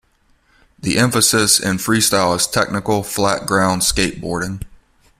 The 0.79 0.97
emphasis 0.97 1.59
in 1.59 1.77
freestyle 1.77 2.35
is 2.35 2.47
technical 2.47 3.03
flat 3.03 3.45
ground 3.45 3.83
skateboarding. 3.83 4.63